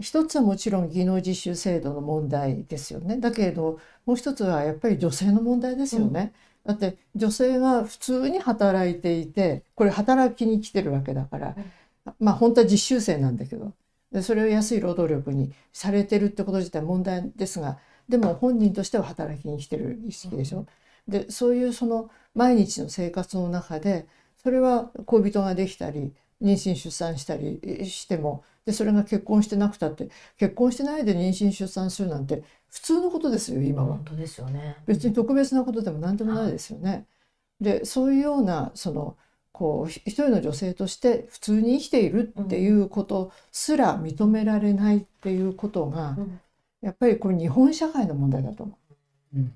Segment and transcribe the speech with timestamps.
[0.00, 3.18] 一つはもちろん技能実習制度の問題ですよね。
[3.18, 6.32] だけれどもう一つはやっぱり女性の問題ですよね。
[6.64, 11.56] だって女性が普通に働いていてこれ働きに来てるわけだから、
[12.18, 13.72] まあ本当は実習生なんだけど。
[14.12, 20.66] でそれを安い労働力にされてるってこと自体問題ですがでも本人としては働きに来てる意識でしょ。
[21.06, 24.06] でそういうその毎日の生活の中で
[24.42, 26.12] それは恋人ができたり
[26.42, 30.08] 妊娠出産したりしてもでそれが結婚してなくたって
[30.38, 33.96] 結婚してないで妊娠出産するなんて普通のことですよ今は。
[33.96, 37.06] 本当ですよね別に特別なことでも何でもないですよね。
[37.60, 39.16] でそういうようなその
[39.52, 46.16] こう一人の女性として普通に生きているっていうことすら認められないっていうことが、
[46.80, 48.78] やっぱりこれ日本社会の問題だと思
[49.34, 49.36] う。
[49.36, 49.52] うん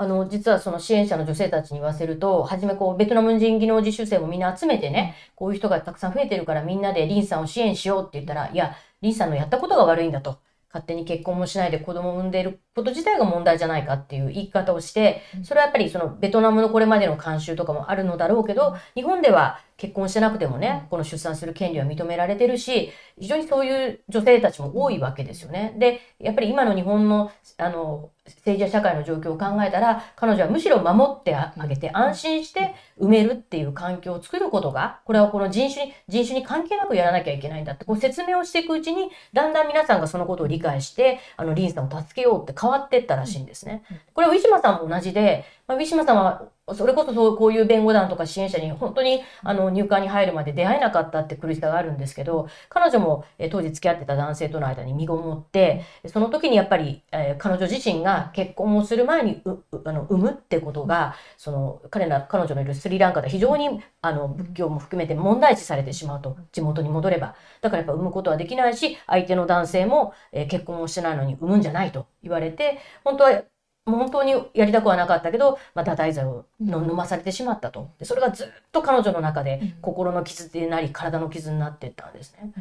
[0.00, 10.40] あの、実はその支援者の女性たちに言わせると、はじめこう、ベトナム人技能実習生もみんな集めてね、こういう人がたくさん増えてるからみんなでリンさんを支援しようって言ったら、いや、リンさんのやったことが悪いんだと。
[10.70, 25.74] 勝手に結婚もしないで子供を産んでいること自体が問題じゃないかっていう言い方をして、それはやっぱりそのベトナムのこれまでの慣習とかもあるのだろうけど、日本では結婚してなくてもね、この出産する権利は認められてるし、非常にそういう女性たちも多いわけですよね。
[25.78, 43.82] で、やっぱり今の日本の、あの、政治や社会の状況を考えたら、彼女はむしろ守ってあげて、安心して埋めるっていう環境を作ることが、これはこの人種に、人種に関係なくやらなきゃいけないんだって、こう説明をしていくうちに、だんだん皆さんがそのことを理解して、あの、リンさんを助けようって変わっていったらしいんですね。
[44.14, 59.42] これはウィシュマさんも同じで、まあ、ウィシュマさんはそれこそそうこういう弁護団とか支援者に本当にあの入管に入るまで出会えなかったって苦しさがあるんですけど彼女も、え当時付き合ってた男性との間に身ごもってその時にやっぱり、えー、彼女自身が結婚をする前に
[59.84, 67.34] あの産むってことがその彼ら彼女のいるスリランカで非常にあの仏教も含めて問題視されてしまうと地元に戻れば。
[67.60, 73.42] だからやっぱ産むことはできないし相手の男性も、えー、結婚をしてないのに産むんじゃないと言われて本当は
[73.84, 77.90] 本当にやりたくはなかったけど、まあ、堕胎剤を飲まされてしまったと。
[77.98, 82.52] でそれがずっと彼女の中で心の傷になり体の傷になっていったんですね。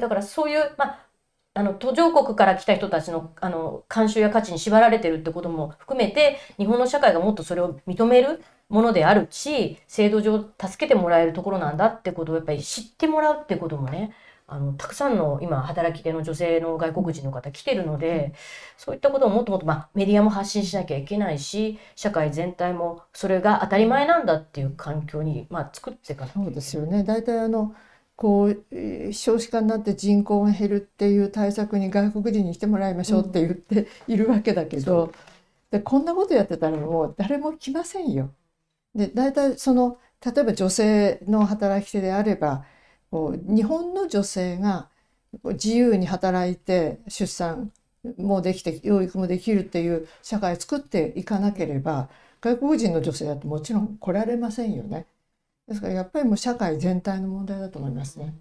[0.00, 1.06] だからそういう、まあ、
[1.54, 14.12] あの途上国から来た人たちのあの慣習や価値に縛られてるってことも含めて日本の社会がもっとそれを認めるものであるし制度上助けてもらえるところなんだってことをやっぱり知ってもらうってこともね
[14.48, 18.32] あのたくさんの今働き手の女性の外国人の方来てるので、
[18.76, 27.02] そういったことをもっともっと、まあ、メディアも発信しなきゃいけないし社会全体もそれが当たり前なんだっていう環境に、まあ、作っていかなそうですよね。
[27.04, 27.74] 大体あの
[28.14, 35.08] こう少子化になって人口が減るっていう対策に外国人にしてもらいましょうって言っているわけだけど、う。
[35.08, 35.12] ん、
[35.70, 38.30] でこんなことやってたらもう誰も来ませんよ。
[38.94, 42.64] で大体その例えば女性の働き手であれば
[43.42, 44.88] 日本の女性が
[45.44, 47.72] 自由に働いて出産
[48.18, 52.08] もできて養育もできるっていう社会を作っていかなければ
[52.40, 55.06] 外国人の女性だってもちろん来られませんよね。
[55.68, 58.34] ですからやっぱりもう社会全体の問題だと思いますね。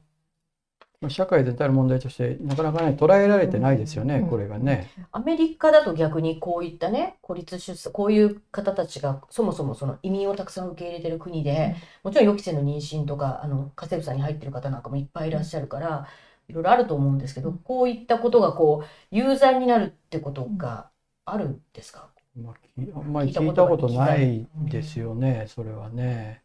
[1.10, 4.90] 社会全体の問題としてなかなかね捉えられてないですよね、うん、これがね。
[5.12, 16.08] アメリカだと逆にこういったね孤立出産こういう方たちがそもそもその移民をたくさん受け入れてる国で、もちろん予期せぬ妊娠とかあの家政婦さんに入ってる方なんかもいっぱいいらっしゃるから、
[16.48, 20.90] いろいろあると思うんですけど、こういったことがこう有罪になるってことが
[21.26, 22.54] あるんですか、まあ、
[22.96, 26.45] あんまり聞いたことないですよね、それはね。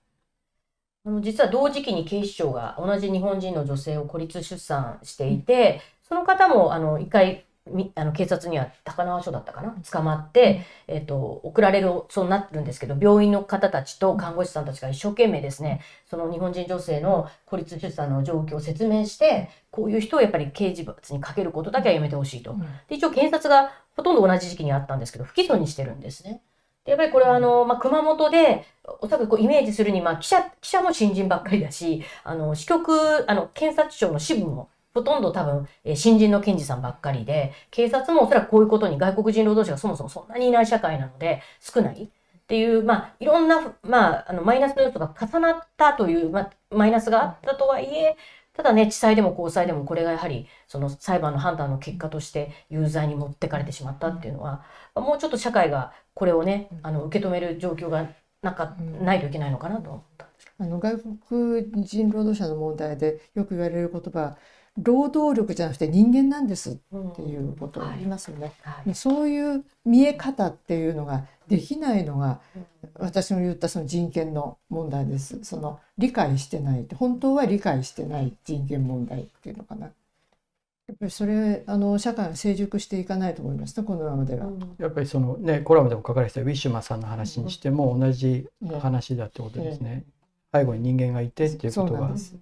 [1.07, 7.45] あの実は同時期に警視庁が同じ日本人の女性を孤立出産していて、その方もあの一回
[7.95, 9.75] あの警察には高輪署だったかな？
[9.91, 22.57] 捕まって、えーと、送られるそうなってるんですけど病院の方たちと看護師さんたちが一生懸命ですねその日本人女性の孤立出産の状況を説明してこういう人をやっぱり刑事罰にかけることだけはやめてほしいと。
[22.89, 26.43] で一応検察がほとんど同じ時期にあったんですけど不起訴にしてるんですね。
[26.87, 28.65] やっぱりこれはあの、まあ、熊本で、
[29.01, 42.05] おそらくこうイメージするに、まあ、記者、記者も新人ばっかりだし、あの、支局、あの、検察庁の支部も、ほとんど多分、えー、新人の検事さんばっかりで、警察もおそらくこういうことに外国人労働者がそもそもそんなにいない社会なので、少ない。
[42.05, 42.09] っ
[42.51, 48.17] ていう、まあ、いろんな、まあ、あの、マイナスの要素が重なったという、まあ、マイナスがあったとはいえ、
[48.61, 54.65] ただね、地裁でも高裁でもこれがやはり、その裁判の判断の結果として有罪に持ってかれてしまったっていうのは、
[54.95, 58.09] もうちょっと社会がこれをね、あの受け止める状況が
[58.43, 58.55] なん。
[58.55, 60.27] かないといけないのかなと思った
[60.59, 60.97] あの外
[61.29, 64.37] 国人労働者の問題でよく言われる言葉
[64.79, 66.75] 労働力じゃなくて人間なんですっ
[67.17, 68.87] ていうことを言いますよね、はい。
[68.87, 72.41] はい、そういう見え方っていうのができないのが
[73.01, 75.43] 私の言ったその人権の問題です。
[75.43, 79.87] その理解してない本当は理解してない人権問題っていうのかな。
[79.87, 83.81] やっぱりそれあの社会が成熟していかないと思います。
[83.81, 84.51] ねこのままでは。
[84.79, 90.05] やっぱりそのねコラムでも書かれてたウィッシュマンさんの話にしても同じね話だってことですね。
[90.53, 92.35] 背後に人間がいてっていうことがそ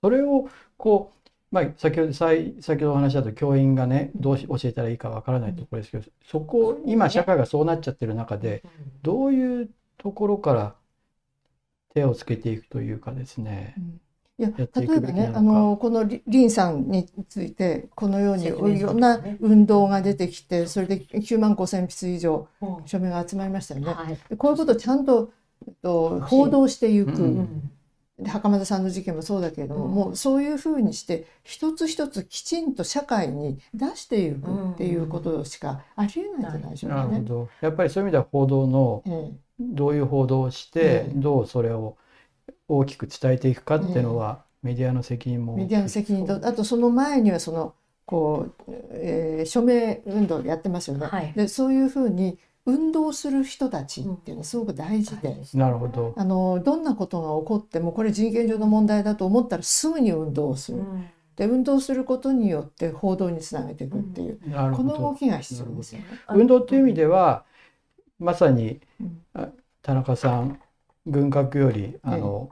[0.00, 1.23] それをこう、
[1.54, 8.64] まあ、先ほど先先ほどお話だと教員がねどうし教えたらいいかわからないところですけどそこ今社会がそうなっちゃってる中で
[9.02, 10.74] どういうところから
[11.94, 13.76] 手をつけていくというかですね。
[14.36, 22.82] いや例えばねあのこのリリンさんについてこのようにいろんな運動が出てきてそれで9万5千筆以上うん。
[22.84, 24.18] 署名が集まりましたよね。
[24.36, 25.30] こういうことをちゃんと、
[25.68, 27.46] えっと、報道していく、
[28.18, 29.92] で袴田さんの事件もそうだけれども、うん。
[29.92, 37.02] もうそういうふうにして一つ一つきちんと社会に出していくっていうことしかありえないんじゃないでしょうかね。
[37.02, 37.48] なるほど。
[37.60, 41.12] やっぱりそういう意味では報道のえどういう報道をしてええ。
[41.14, 41.96] どうそれを
[42.68, 47.74] 大きく伝えていくかっていうのはメディアの責任もえメディアの責任とあとその前にはその
[48.06, 51.06] こう、えー署名運動やってますよね。
[51.06, 51.32] はい。
[51.34, 55.36] でそういうふうに運動する人たちっていうのはすごく大事で。
[55.54, 56.14] なるほど。
[56.16, 60.78] あのどんなことが起こってもこれ人権上の問題だと思ったらすぐに運動をする。
[60.78, 61.06] うん
[61.36, 64.90] で運動することによって報道につなげていくっていう、こなるほど。
[64.90, 66.06] の動きが必要ですよね。
[66.28, 67.44] 運動という意味では
[68.18, 69.48] まさにうんあ
[69.82, 70.60] 田中さん
[71.06, 72.50] 軍拡よりあの、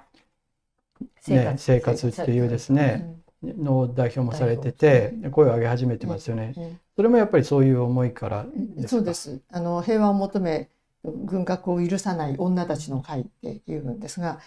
[1.28, 6.80] ね、生活っていうですね、の代表もされてて声を上げ始めてますよね。
[6.96, 8.88] うんそれもやっぱりそういう思いからですか？
[8.88, 10.68] そうですあの平和を求め
[11.02, 14.38] 軍拡を許さない女たちの会っていうんですが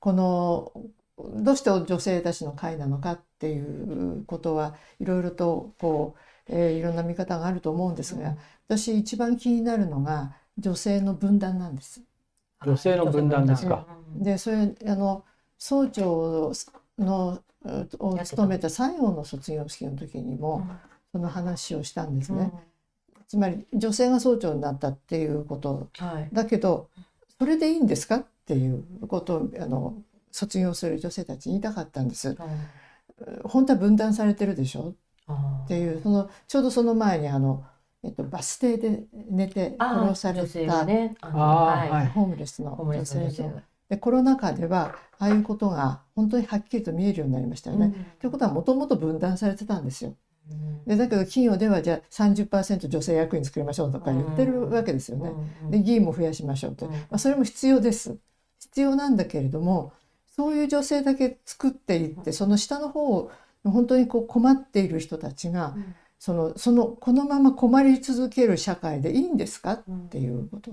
[0.00, 0.72] この
[1.36, 8.36] どうして女性たちの会なのかっていうことはいろいろとこう、えーいろんな見方があると思うんですが、
[8.68, 12.02] 私一番気になるのが女性の分断なんです。
[12.66, 13.86] 女性の分断ですか？
[14.16, 15.24] でそれあの
[15.56, 16.52] 総長
[16.98, 20.66] のうを務めた最後の卒業式の時にも
[21.14, 22.50] その話をしたんですね。
[23.28, 25.88] つまり女性が総長になったっていうこと。
[25.96, 26.28] はい。
[26.32, 26.88] だけど
[27.38, 29.94] それでいいんですかっていうことをあの
[30.32, 32.36] 卒業する女性たちに言いたかったんです。
[33.44, 34.96] 本当は分断されてるでしょ？
[35.64, 37.64] っていうそのちょうどその前にあの、
[38.02, 41.14] えっと、バス停で寝て殺され女性たがね。
[41.20, 42.08] はい。
[42.08, 48.16] ホームレスの女性のでコロナ禍ではああいうことが本当にはっきりと見えるようになりましたよね。
[48.18, 50.16] ということはもともと分断されてたんですよ。
[50.86, 55.32] でだけど企業ではじゃあ30%女性役員作りましょうとか言ってるわけですよね。
[55.70, 56.92] で議員も増やしましょうと、うん。
[56.92, 58.18] まあ、それも必要です。
[58.58, 59.92] 必要なんだけれども
[60.26, 63.30] そういう女性だけ作っていってその下の方を
[63.62, 65.76] 本当にこう困っている人たちが
[66.24, 69.72] そのそのこのまま困り続ける社会でいいんですか？
[69.74, 70.70] っていうこと。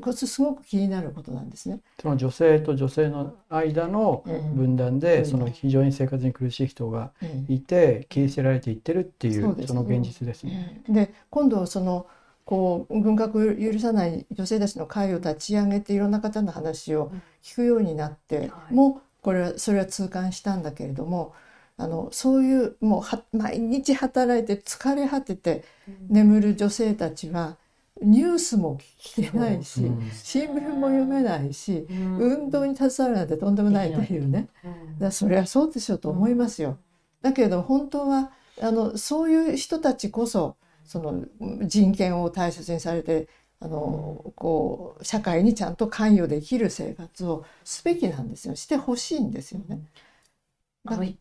[0.00, 1.78] これすごく気になることなんですね。
[2.00, 4.56] その女性と女性の間のええ。
[4.56, 7.54] 分断でその非常に生活に苦しい人がええ。
[7.54, 10.82] いて切り捨てられていってるっていそうその現実ですね。
[10.88, 12.08] で今度その
[12.44, 18.74] こう軍拡を許さない女性たちの会を立ち上げていろんな方の話を聞くようになってはい。
[18.74, 21.34] もこれはそれは痛感したんだけれども
[21.82, 25.64] あのそういうもうは毎日働いて疲れ果てて
[26.08, 27.56] 眠る女性たちは
[28.00, 30.10] ニュースも聞けないしうん。
[30.12, 34.48] 新聞も読めないし運動に携わるなんてとんでもないというね。
[34.62, 36.78] だからそれはそうでしょうと思いますよ。
[37.20, 41.24] だけれど本当はあのそういう人たちこそその
[41.66, 48.54] 人権を大切にされてあのこう社会にちゃんと関与できる生活をすべきなんですよ。
[48.54, 49.80] してほしいんですよね。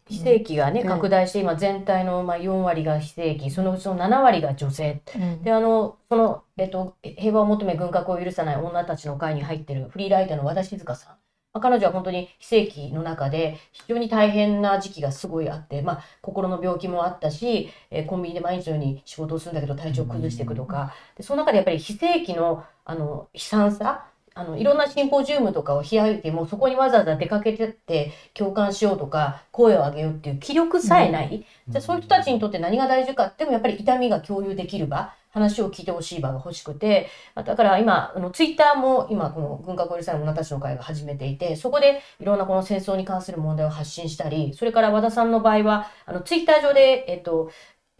[0.07, 5.01] 非正規がね、ええ拡大して今全体のまあ4割が非正規そのうちの7割が女性。
[5.15, 5.43] うん。
[5.43, 11.13] であのその、えっと、平和を求め軍拡を許さない女たちの会に入ってるフリーライターの和田静香さん、
[11.53, 24.07] まあ、彼女は本当に非正規の中で非常に大変な時期がすごいあって、まあ、心の病気もあったし、えーコンビニで毎日のように仕事をするんだけど体調を崩していくとか、でその中でやっぱり非正規のあの悲惨さ
[24.41, 35.13] あのいろんなシンポジウムとかを開いてもそこにわざわざ出かけてって共感しようとか声を上げようっていう気力さえない、じゃあそういう人たちにとって何が大事かでもやっぱり痛みが共有できる場。
[35.33, 37.07] 話を聞いてほしい場が欲しくて。
[37.35, 47.49] まあだから今あのツイッターも今この軍拡を許さない女たちの会が始めていてそこでいろんなこの戦争に関する問題を発信したりそれから和田さんの場合はあのツイッター上でえっと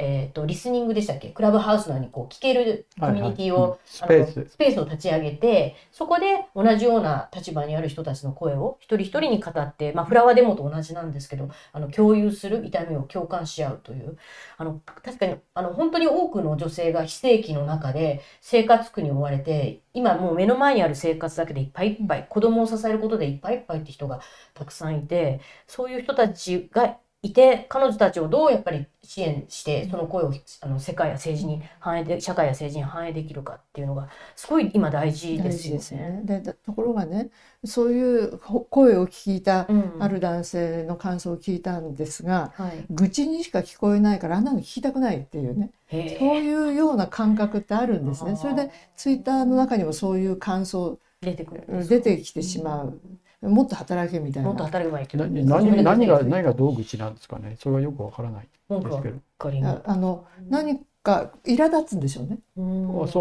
[0.04, 1.30] えっとリスニングでしたっけ？
[1.30, 4.52] クラブハウスのようにこう聞けるコミュニティを、はいはいうんスペース。
[4.52, 14.18] スペースを立ち上げてそこで同じような立場にある人たちの声を一人一人に語って、まあ、フラワーデモと同じなんですけどあの共有する痛みを共感し合うという。
[14.58, 24.22] あの確かにあの本当に多くの女性が非正規の中で生活苦に追われて今もう目の前にある生活だけでいっぱいいっぱい子供を支えることでいっぱいいっぱいって人が
[24.54, 36.22] たくさんいてそういう人たちがいて彼女たちをどうやっぱり支援してその声をあの世界や政治に反映で社会や政治に反映できるかっていうのがすごい今大事で大すよ事ですねね。。
[36.24, 37.30] でだところがね
[37.64, 48.36] そういうほ声を聞いたうんある男性の感想を聞いたんですが、はい、愚痴にしか聞こえないからあんなの聞きたくないっていうねへそういうような感覚ってあるんですね。
[48.36, 53.00] それでツイッターの中にもそういう感想出てくる出てきてしまう
[53.48, 57.58] もっと働けみたいなもっと働けばいいけどな何何が何がどう口なんですかね？
[57.60, 59.20] それはよくわからないですけど。
[59.38, 62.40] かりにああの何か苛立つんでしょうね。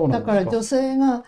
[0.06, 0.10] う。
[0.10, 1.24] だから女性が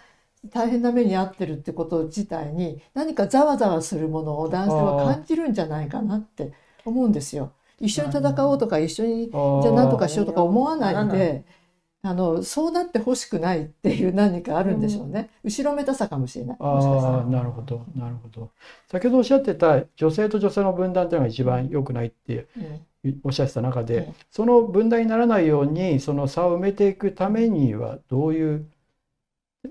[0.50, 6.52] 大変な目に遭ってるってこと自体に何かざわざわするものを男性は感じるんじゃないかなって
[6.86, 7.52] 思うんですよ。
[7.80, 11.44] 一緒に戦おうとか一緒にじゃあ何とかしようとか思わないならないで
[12.04, 15.30] あのそうなってほしくないっていう何かあるんでしょうね。
[15.44, 16.56] 後ろめたさかもしれない。
[16.58, 18.50] ああ、なるほど、なるほど。
[18.90, 22.48] 先ほどおっしゃってた女性と女性の分断というのが一番良くないって
[23.04, 23.20] うん。
[23.22, 28.66] おっしゃってた中でうん、その分断にならないように、その差を埋めていくためには、どういう、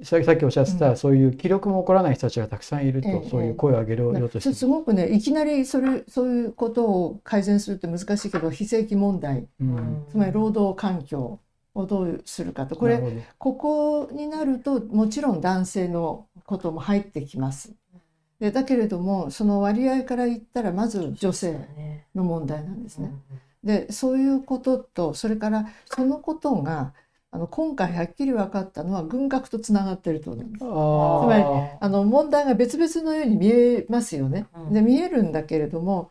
[0.03, 9.47] ささっきおっしゃってうた、そういう気力も起こらない人たちがたくさんいるええと、そういう声を上げようとしてすごくねいきなりそれそういうことを改善するって難しいけど非正規問題。
[9.59, 10.05] うん。
[10.09, 11.39] つまり労働環境
[11.73, 17.73] をどうするかとこれここになるともちろん男性のことも入ってきます。
[18.39, 23.11] でだけれどもその割合から言ったらまず女性ねの問題なんですうんね。
[23.63, 26.93] でそういうこととそれからそのことが
[27.29, 30.63] あの今回はっきり分かったのは軍拡とつながっていると思います。
[30.65, 34.47] あつまりーあの問題が別々のように見えますよね。
[34.55, 36.09] うんで見えるんだけれども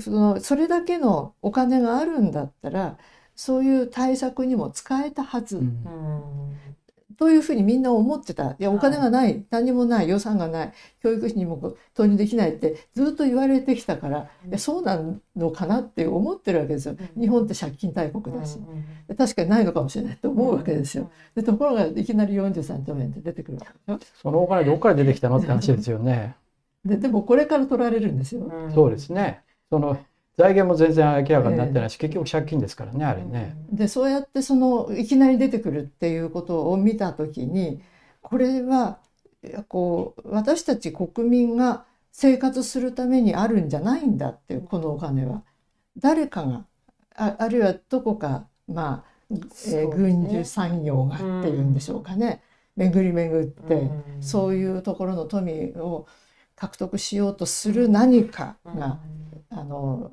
[0.00, 2.98] そのそれだけのお金があるんだったら
[3.34, 5.62] そういう対策にも使えたはず、うん。
[5.64, 6.42] うん
[7.22, 8.50] というふうにみんな思ってた。
[8.50, 10.08] いやお金がない、何もない。
[10.08, 10.72] 予算がない。
[11.00, 15.00] 教育費にも投入できないってずっと言われてきたから、いやそうな
[15.36, 16.96] のかなって思ってるわけですよ。
[16.98, 17.22] うん。
[17.22, 21.12] 日本って借金大国だし、うんで確かにないのかもしれないと思うわけですよ。
[21.36, 23.58] でところがいきなり43兆円って出てくる
[24.20, 26.34] そのお金どこから出てきたのって話ですよね。
[26.86, 28.50] ょ ででもこれから取られるんですよ。
[28.52, 28.72] うん。
[28.72, 29.42] そうですね。
[29.70, 29.96] その
[30.38, 33.56] 財源も全然明らかになってないし、結局借金ですからね、あれね。
[33.70, 37.82] でそうやってそのいきなり出てくるっていうことを見た時に
[38.22, 38.98] これは
[39.68, 45.42] こう私たち国民が生活するためにあるんじゃないんだっていうこのお金は。
[45.98, 46.64] 誰かが
[47.14, 52.42] ああるいはどこかまあ、えー軍需産業がっていうんでしょうかね、
[52.76, 54.22] 巡り巡って、うん。
[54.22, 56.06] そういうところの富を
[56.56, 59.00] 獲得しようとする何かが、
[59.54, 60.10] あの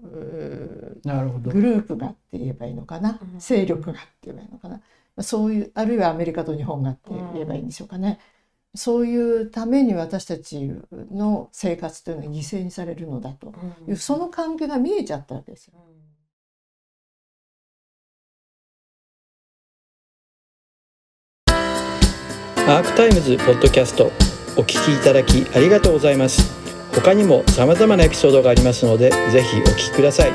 [1.04, 1.52] なるほど。
[1.52, 1.62] グ。
[1.62, 3.40] ループがって言えばいいのかな、うん。
[3.40, 4.82] 勢力がって言えばいいのかな？
[5.24, 8.20] そういうあるいはアメリカと日本がって言えばいいんでしょうかね、
[8.74, 10.72] そういうために私たち
[11.12, 13.54] の生活というのは犠牲にされるのだと
[13.88, 15.74] いうその関係が見えちゃったわけですよ。
[22.68, 24.12] アークタイムズポッドキャスト
[24.56, 26.59] お聞きいただきありがとうございます
[27.02, 30.32] 他にも様々なエピソードがありますのでぜひお聴きください。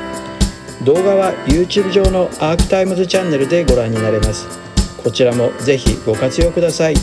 [0.83, 4.47] 動画は YouTube 上のアークタイムズチャンネルでご覧になれます。
[5.01, 6.95] こちらもぜひご活用ください。